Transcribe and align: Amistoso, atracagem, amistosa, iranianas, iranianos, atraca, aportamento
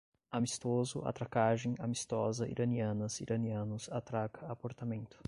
Amistoso, 0.31 1.03
atracagem, 1.05 1.75
amistosa, 1.77 2.47
iranianas, 2.47 3.21
iranianos, 3.21 3.87
atraca, 3.91 4.47
aportamento 4.51 5.15